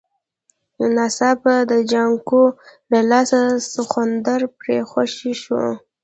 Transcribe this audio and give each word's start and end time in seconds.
ناڅاپه 0.95 1.55
د 1.71 1.73
جانکو 1.91 2.43
له 2.91 2.99
لاسه 3.11 3.37
د 3.49 3.53
سخوندر 3.73 4.41
پړی 4.57 4.79
خوشی 4.89 5.33
شو. 5.41 5.61